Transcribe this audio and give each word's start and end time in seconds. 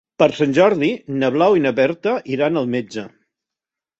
Per 0.21 0.27
Sant 0.35 0.53
Jordi 0.57 0.87
na 1.23 1.29
Blau 1.35 1.57
i 1.59 1.61
na 1.67 1.73
Berta 1.81 2.15
iran 2.37 2.59
al 2.63 2.71
metge. 2.77 3.07